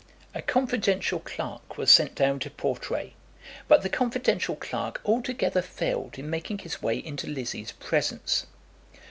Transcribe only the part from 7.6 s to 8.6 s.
presence.